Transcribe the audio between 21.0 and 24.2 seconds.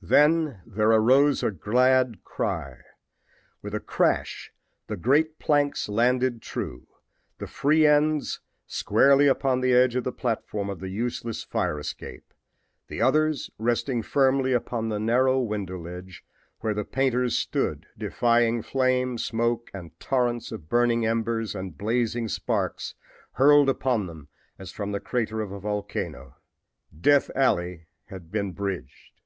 embers and blazing sparks hurled upon